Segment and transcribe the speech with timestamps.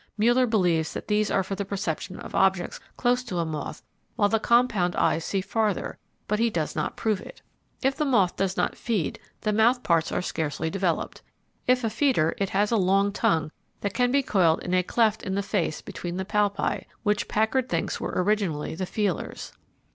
[0.17, 3.83] Mueller believes that these are for the perception of objects close to a moth
[4.15, 7.43] while the compound eyes see farther, but he does not prove it.
[7.83, 11.21] If the moth does not feed, the mouth parts are scarcely developed.
[11.67, 13.51] If a feeder, it has a long tongue
[13.81, 17.69] that can be coiled in a cleft in the face between the palpi, which Packard
[17.69, 19.53] thinks were originally the feelers.